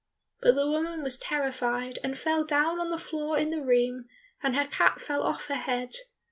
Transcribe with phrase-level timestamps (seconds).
[0.41, 4.07] But the woman was terrified, and fell down on the floor in the room,
[4.41, 5.95] and her cap fell off her head.